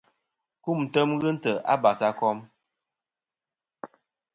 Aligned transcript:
Kumtem 0.63 1.09
ghɨ 1.19 1.29
ntè' 1.35 1.63
a 1.71 1.75
basakom. 1.81 2.37